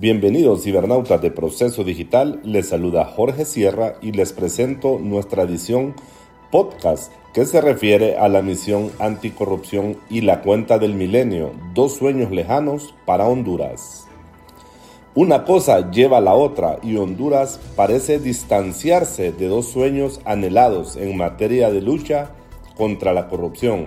Bienvenidos 0.00 0.62
cibernautas 0.62 1.20
de 1.20 1.32
Proceso 1.32 1.82
Digital, 1.82 2.40
les 2.44 2.68
saluda 2.68 3.04
Jorge 3.04 3.44
Sierra 3.44 3.94
y 4.00 4.12
les 4.12 4.32
presento 4.32 5.00
nuestra 5.00 5.42
edición 5.42 5.96
podcast 6.50 7.12
que 7.34 7.44
se 7.44 7.60
refiere 7.60 8.16
a 8.16 8.28
la 8.28 8.40
misión 8.40 8.90
anticorrupción 9.00 9.98
y 10.08 10.20
la 10.20 10.40
cuenta 10.40 10.78
del 10.78 10.94
milenio, 10.94 11.52
dos 11.74 11.96
sueños 11.96 12.30
lejanos 12.30 12.94
para 13.06 13.26
Honduras. 13.26 14.07
Una 15.14 15.44
cosa 15.44 15.90
lleva 15.90 16.18
a 16.18 16.20
la 16.20 16.34
otra 16.34 16.78
y 16.82 16.96
Honduras 16.96 17.58
parece 17.74 18.18
distanciarse 18.18 19.32
de 19.32 19.48
dos 19.48 19.66
sueños 19.66 20.20
anhelados 20.24 20.96
en 20.96 21.16
materia 21.16 21.70
de 21.70 21.80
lucha 21.80 22.30
contra 22.76 23.12
la 23.12 23.26
corrupción, 23.26 23.86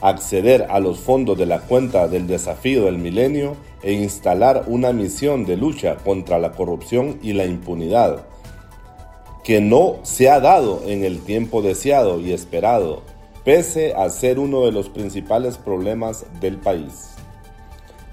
acceder 0.00 0.66
a 0.70 0.80
los 0.80 0.98
fondos 0.98 1.38
de 1.38 1.46
la 1.46 1.60
cuenta 1.60 2.08
del 2.08 2.26
desafío 2.26 2.86
del 2.86 2.98
milenio 2.98 3.56
e 3.82 3.92
instalar 3.92 4.64
una 4.66 4.92
misión 4.92 5.44
de 5.44 5.56
lucha 5.56 5.96
contra 5.96 6.38
la 6.38 6.52
corrupción 6.52 7.18
y 7.22 7.34
la 7.34 7.44
impunidad, 7.44 8.26
que 9.44 9.60
no 9.60 9.96
se 10.02 10.30
ha 10.30 10.40
dado 10.40 10.82
en 10.86 11.04
el 11.04 11.20
tiempo 11.20 11.62
deseado 11.62 12.18
y 12.18 12.32
esperado, 12.32 13.02
pese 13.44 13.94
a 13.94 14.08
ser 14.08 14.38
uno 14.38 14.64
de 14.64 14.72
los 14.72 14.88
principales 14.88 15.58
problemas 15.58 16.24
del 16.40 16.56
país. 16.56 17.13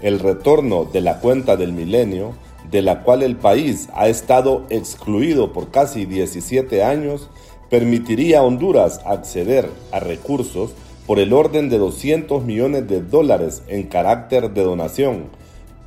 El 0.01 0.19
retorno 0.19 0.85
de 0.85 1.01
la 1.01 1.19
cuenta 1.19 1.57
del 1.57 1.73
milenio, 1.73 2.33
de 2.69 2.81
la 2.81 3.03
cual 3.03 3.21
el 3.21 3.35
país 3.35 3.89
ha 3.93 4.07
estado 4.07 4.65
excluido 4.69 5.53
por 5.53 5.69
casi 5.71 6.05
17 6.05 6.83
años, 6.83 7.29
permitiría 7.69 8.39
a 8.39 8.43
Honduras 8.43 9.01
acceder 9.05 9.70
a 9.91 9.99
recursos 9.99 10.71
por 11.05 11.20
el 11.20 11.34
orden 11.34 11.70
de 11.70 11.77
200 11.77 12.43
millones 12.43 12.87
de 12.87 13.01
dólares 13.01 13.63
en 13.67 13.84
carácter 13.84 14.51
de 14.51 14.63
donación, 14.63 15.26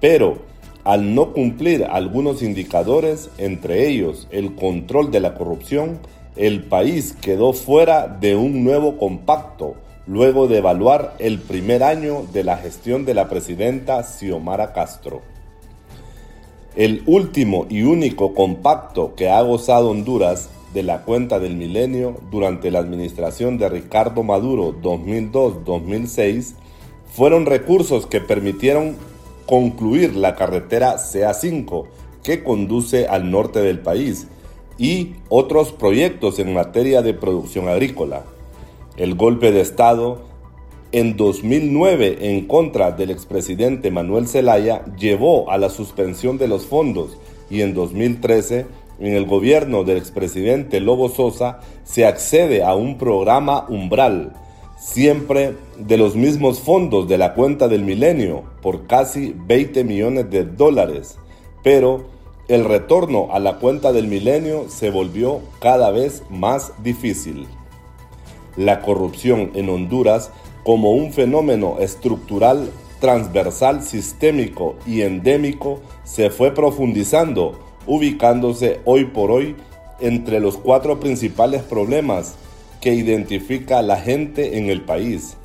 pero 0.01 0.39
al 0.85 1.15
no 1.15 1.33
cumplir 1.33 1.85
algunos 1.85 2.43
indicadores, 2.43 3.31
entre 3.39 3.89
ellos 3.89 4.29
el 4.31 4.55
control 4.55 5.11
de 5.11 5.21
la 5.21 5.35
corrupción, 5.35 5.99
el 6.37 6.65
país 6.65 7.17
quedó 7.21 7.53
fuera 7.53 8.07
de 8.07 8.37
un 8.37 8.65
nuevo 8.65 8.99
compacto 8.99 9.77
luego 10.07 10.49
de 10.49 10.59
evaluar 10.59 11.15
el 11.19 11.39
primer 11.39 11.83
año 11.83 12.25
de 12.33 12.45
la 12.45 12.57
gestión 12.59 13.05
de 13.05 13.15
la 13.15 13.29
presidenta 13.29 14.03
Xiomara 14.03 14.73
Castro. 14.73 15.23
El 16.77 17.03
último 17.07 17.67
y 17.69 17.83
único 17.83 18.35
compacto 18.35 19.15
que 19.15 19.31
ha 19.31 19.41
gozado 19.43 19.91
Honduras 19.91 20.51
de 20.75 20.83
la 20.83 21.03
cuenta 21.03 21.39
del 21.39 21.57
milenio 21.57 22.17
durante 22.31 22.71
la 22.71 22.81
administración 22.81 23.59
de 23.59 23.69
Ricardo 23.69 24.25
Maduro 24.25 24.75
2002-2006 24.83 26.55
fueron 27.13 27.47
recursos 27.47 28.07
que 28.07 28.21
permitieron 28.21 28.97
concluir 29.47 30.17
la 30.17 30.35
carretera 30.35 30.97
CA5 30.97 31.87
que 32.25 32.43
conduce 32.43 33.07
al 33.07 33.31
norte 33.31 33.61
del 33.61 33.79
país 33.79 34.27
y 34.77 35.15
otros 35.29 35.71
proyectos 35.71 36.41
en 36.41 36.53
materia 36.53 37.03
de 37.03 37.15
producción 37.15 37.69
agrícola. 37.69 38.25
El 38.97 39.17
golpe 39.17 39.51
de 39.51 39.61
Estado 39.61 40.23
en 40.93 41.17
2009 41.17 42.19
en 42.21 42.47
contra 42.47 42.93
del 42.93 43.11
expresidente 43.11 43.91
Manuel 43.91 44.29
Zelaya 44.29 44.85
llevó 44.97 45.51
a 45.51 45.59
la 45.59 45.69
suspensión 45.69 46.39
de 46.39 46.47
los 46.47 46.67
fondos 46.67 47.19
y 47.51 47.63
en 47.63 47.75
2013 47.75 48.67
en 49.01 49.13
el 49.15 49.27
gobierno 49.27 49.83
del 49.83 49.97
expresidente 49.97 50.79
Lobo 50.79 51.09
Sosa 51.09 51.59
se 51.83 52.07
accede 52.07 52.63
a 52.63 52.77
un 52.77 52.97
programa 52.97 53.67
umbral 53.69 54.33
siempre 54.79 55.57
de 55.77 55.97
los 55.97 56.15
mismos 56.15 56.61
fondos 56.61 57.09
de 57.09 57.19
la 57.19 57.35
cuenta 57.35 57.67
del 57.67 57.83
milenio 57.83 58.45
por 58.63 58.87
casi 58.87 59.35
20 59.37 59.83
millones 59.83 60.31
de 60.31 60.45
dólares, 60.45 61.19
pero 61.65 62.05
el 62.47 62.65
retorno 62.65 63.29
a 63.33 63.41
la 63.41 63.57
cuenta 63.59 63.93
del 63.93 64.07
milenio 64.07 64.67
se 64.69 64.91
volvió 64.91 65.41
cada 65.59 65.91
vez 65.91 66.23
más 66.31 66.73
difícil. 66.85 67.49
La 68.57 68.81
corrupción 68.81 69.51
en 69.55 69.69
Honduras 69.69 70.31
como 70.63 70.93
un 70.93 71.13
fenómeno 71.13 71.77
estructural, 71.79 72.71
transversal, 73.01 73.83
sistémico 73.83 74.77
y 74.87 75.03
endémico 75.03 75.81
se 76.05 76.31
fue 76.31 76.53
profundizando, 76.53 77.59
ubicándose 77.87 78.81
hoy 78.85 79.05
por 79.05 79.31
hoy 79.31 79.57
entre 80.01 80.41
los 80.41 80.57
cuatro 80.57 81.01
principales 81.01 81.63
problemas 81.63 82.37
que 82.81 82.95
identifica 82.95 83.83
la 83.83 83.97
gente 83.97 84.59
en 84.59 84.71
el 84.71 84.83
país. 84.83 85.37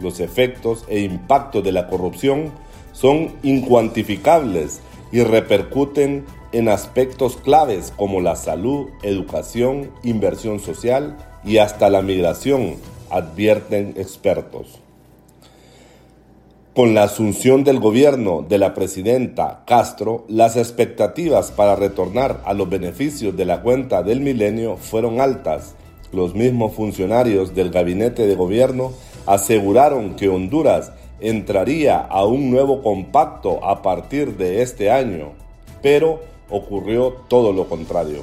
Los 0.00 0.20
efectos 0.20 0.84
e 0.88 1.00
impactos 1.00 1.62
de 1.64 1.72
la 1.72 1.86
corrupción 1.86 2.52
son 2.92 3.32
incuantificables 3.42 4.80
y 5.12 5.22
repercuten 5.22 6.24
en 6.52 6.68
aspectos 6.68 7.36
claves 7.36 7.92
como 7.96 8.20
la 8.20 8.36
salud, 8.36 8.88
educación, 9.02 9.90
inversión 10.02 10.60
social 10.60 11.16
y 11.46 11.58
hasta 11.58 11.88
la 11.88 12.02
migración, 12.02 12.74
advierten 13.08 13.94
expertos. 13.96 14.80
Con 16.74 16.92
la 16.92 17.04
asunción 17.04 17.64
del 17.64 17.80
gobierno 17.80 18.44
de 18.46 18.58
la 18.58 18.74
presidenta 18.74 19.62
Castro, 19.66 20.26
las 20.28 20.56
expectativas 20.56 21.50
para 21.50 21.76
retornar 21.76 22.42
a 22.44 22.52
los 22.52 22.68
beneficios 22.68 23.34
de 23.34 23.46
la 23.46 23.62
cuenta 23.62 24.02
del 24.02 24.20
milenio 24.20 24.76
fueron 24.76 25.20
altas 25.20 25.74
los 26.12 26.34
mismos 26.34 26.74
funcionarios 26.74 27.54
del 27.54 27.70
gabinete 27.70 28.26
de 28.26 28.34
gobierno 28.36 28.92
aseguraron 29.26 30.14
que 30.14 30.28
Honduras 30.28 30.92
entraría 31.20 31.98
a 31.98 32.24
un 32.24 32.50
nuevo 32.50 32.82
compacto 32.82 33.64
a 33.64 33.82
partir 33.82 34.36
de 34.36 34.62
este 34.62 34.90
año, 34.90 35.32
pero 35.82 36.20
ocurrió 36.48 37.12
todo 37.28 37.52
lo 37.52 37.68
contrario. 37.68 38.22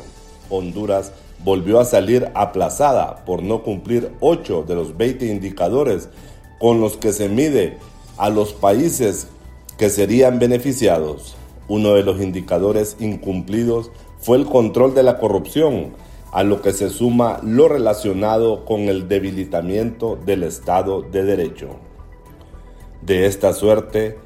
Honduras 0.49 1.11
volvió 1.43 1.79
a 1.79 1.85
salir 1.85 2.29
aplazada 2.33 3.23
por 3.25 3.43
no 3.43 3.63
cumplir 3.63 4.11
8 4.19 4.63
de 4.67 4.75
los 4.75 4.97
20 4.97 5.25
indicadores 5.25 6.09
con 6.59 6.79
los 6.79 6.97
que 6.97 7.11
se 7.11 7.29
mide 7.29 7.77
a 8.17 8.29
los 8.29 8.53
países 8.53 9.27
que 9.77 9.89
serían 9.89 10.39
beneficiados. 10.39 11.35
Uno 11.67 11.93
de 11.93 12.03
los 12.03 12.21
indicadores 12.21 12.95
incumplidos 12.99 13.91
fue 14.19 14.37
el 14.37 14.45
control 14.45 14.93
de 14.93 15.03
la 15.03 15.17
corrupción, 15.17 15.93
a 16.31 16.43
lo 16.43 16.61
que 16.61 16.73
se 16.73 16.89
suma 16.89 17.39
lo 17.43 17.67
relacionado 17.67 18.65
con 18.65 18.81
el 18.81 19.07
debilitamiento 19.07 20.17
del 20.25 20.43
Estado 20.43 21.03
de 21.03 21.23
Derecho. 21.23 21.75
De 23.01 23.27
esta 23.27 23.53
suerte, 23.53 24.17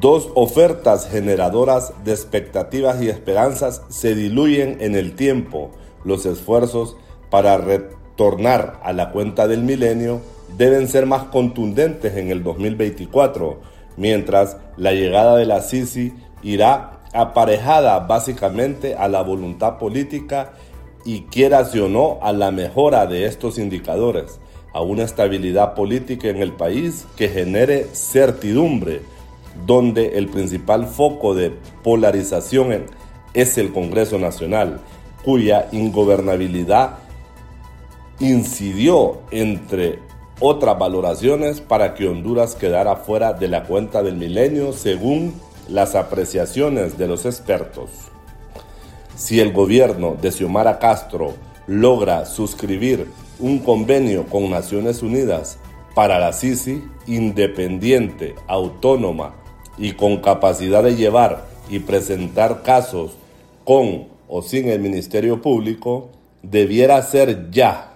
dos 0.00 0.30
ofertas 0.34 1.08
generadoras 1.08 1.92
de 2.04 2.12
expectativas 2.12 3.00
y 3.00 3.08
esperanzas 3.08 3.82
se 3.90 4.14
diluyen 4.14 4.78
en 4.80 4.96
el 4.96 5.14
tiempo. 5.14 5.70
Los 6.04 6.26
esfuerzos 6.26 6.96
para 7.30 7.56
retornar 7.58 8.80
a 8.82 8.92
la 8.92 9.10
cuenta 9.10 9.48
del 9.48 9.62
milenio 9.62 10.20
deben 10.56 10.88
ser 10.88 11.06
más 11.06 11.24
contundentes 11.24 12.16
en 12.16 12.30
el 12.30 12.42
2024, 12.42 13.60
mientras 13.96 14.56
la 14.76 14.92
llegada 14.92 15.36
de 15.36 15.46
la 15.46 15.62
Sisi 15.62 16.12
irá 16.42 17.00
aparejada 17.12 18.00
básicamente 18.00 18.94
a 18.94 19.08
la 19.08 19.22
voluntad 19.22 19.78
política 19.78 20.52
y 21.04 21.22
quieras 21.22 21.74
o 21.74 21.88
no 21.88 22.18
a 22.22 22.32
la 22.32 22.50
mejora 22.50 23.06
de 23.06 23.26
estos 23.26 23.58
indicadores, 23.58 24.40
a 24.72 24.80
una 24.80 25.02
estabilidad 25.02 25.74
política 25.74 26.28
en 26.28 26.38
el 26.38 26.52
país 26.52 27.06
que 27.16 27.28
genere 27.28 27.86
certidumbre, 27.92 29.02
donde 29.66 30.18
el 30.18 30.28
principal 30.28 30.86
foco 30.86 31.34
de 31.34 31.52
polarización 31.82 32.86
es 33.34 33.58
el 33.58 33.72
Congreso 33.72 34.18
Nacional, 34.18 34.80
cuya 35.24 35.68
ingobernabilidad 35.72 36.98
incidió 38.20 39.20
entre 39.30 39.98
otras 40.40 40.78
valoraciones 40.78 41.60
para 41.60 41.94
que 41.94 42.08
Honduras 42.08 42.54
quedara 42.54 42.96
fuera 42.96 43.32
de 43.32 43.48
la 43.48 43.64
cuenta 43.64 44.02
del 44.02 44.16
milenio 44.16 44.72
según 44.72 45.34
las 45.68 45.94
apreciaciones 45.94 46.98
de 46.98 47.08
los 47.08 47.26
expertos. 47.26 47.90
Si 49.16 49.40
el 49.40 49.52
gobierno 49.52 50.16
de 50.20 50.32
Xiomara 50.32 50.78
Castro 50.78 51.34
logra 51.66 52.26
suscribir 52.26 53.08
un 53.38 53.60
convenio 53.60 54.24
con 54.26 54.50
Naciones 54.50 55.02
Unidas 55.02 55.58
para 55.94 56.18
la 56.18 56.32
Sisi, 56.32 56.82
independiente, 57.06 58.34
autónoma 58.46 59.34
y 59.78 59.92
con 59.92 60.18
capacidad 60.18 60.82
de 60.82 60.96
llevar 60.96 61.46
y 61.68 61.80
presentar 61.80 62.62
casos 62.62 63.12
con 63.64 64.06
o 64.34 64.40
sin 64.40 64.66
el 64.70 64.80
Ministerio 64.80 65.42
Público 65.42 66.08
debiera 66.42 67.02
ser 67.02 67.50
ya 67.50 67.92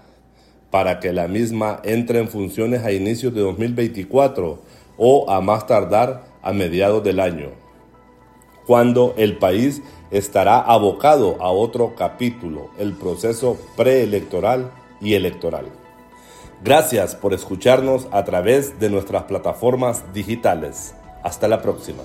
para 0.71 1.01
que 1.01 1.15
la 1.15 1.29
misma 1.29 1.81
entre 1.83 2.19
en 2.19 2.29
funciones 2.29 2.85
a 2.85 2.93
inicios 2.93 3.35
de 3.35 3.41
2024 3.41 4.59
o 4.99 5.31
a 5.31 5.41
más 5.41 5.67
tardar 5.67 6.25
a 6.43 6.53
mediados 6.53 7.03
del 7.03 7.21
año, 7.21 7.53
cuando 8.67 9.15
el 9.17 9.39
país 9.39 9.81
estará 10.11 10.61
abocado 10.61 11.39
a 11.41 11.51
otro 11.51 11.95
capítulo, 11.97 12.69
el 12.79 12.93
proceso 12.93 13.57
preelectoral 13.75 14.71
y 15.01 15.15
electoral. 15.15 15.65
Gracias 16.63 17.15
por 17.15 17.33
escucharnos 17.33 18.09
a 18.11 18.25
través 18.25 18.79
de 18.79 18.91
nuestras 18.91 19.23
plataformas 19.23 20.05
digitales. 20.13 20.95
Hasta 21.23 21.49
la 21.49 21.63
próxima. 21.63 22.03